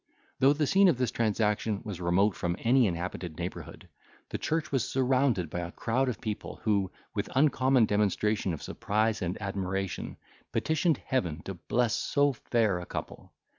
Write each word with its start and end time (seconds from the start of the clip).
Though 0.39 0.53
the 0.53 0.65
scene 0.65 0.87
of 0.87 0.97
this 0.97 1.11
transaction 1.11 1.81
was 1.83 2.01
remote 2.01 2.35
from 2.35 2.55
any 2.57 2.87
inhabited 2.87 3.37
neighbourhood, 3.37 3.87
the 4.29 4.39
church 4.39 4.71
was 4.71 4.89
surrounded 4.91 5.47
by 5.51 5.59
a 5.59 5.71
crowd 5.71 6.09
of 6.09 6.19
people, 6.19 6.59
who, 6.63 6.91
with 7.13 7.29
uncommon 7.35 7.85
demonstration 7.85 8.51
of 8.51 8.63
surprise 8.63 9.21
and 9.21 9.39
admiration, 9.39 10.17
petitioned 10.51 10.97
Heaven 11.05 11.43
to 11.43 11.53
bless 11.53 11.93
so 11.95 12.33
fair 12.33 12.79
a 12.79 12.85
couple. 12.87 13.31